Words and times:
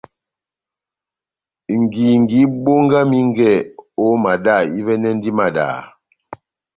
Ngingi 1.79 2.39
ibongamingɛ 2.45 3.51
ó 4.05 4.05
madá, 4.23 4.55
ivɛ́nɛndini 4.79 5.31
madaha. 5.39 5.81